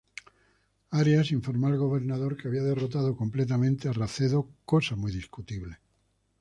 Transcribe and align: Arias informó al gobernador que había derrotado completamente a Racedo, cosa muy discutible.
Arias 0.89 1.29
informó 1.29 1.67
al 1.67 1.77
gobernador 1.77 2.35
que 2.35 2.47
había 2.47 2.63
derrotado 2.63 3.15
completamente 3.15 3.87
a 3.87 3.93
Racedo, 3.93 4.49
cosa 4.65 4.95
muy 4.95 5.11
discutible. 5.11 5.77